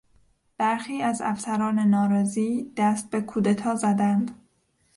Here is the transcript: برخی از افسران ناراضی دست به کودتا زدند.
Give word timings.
برخی 0.57 1.01
از 1.01 1.21
افسران 1.21 1.79
ناراضی 1.79 2.71
دست 2.77 3.09
به 3.09 3.21
کودتا 3.21 3.75
زدند. 3.75 4.31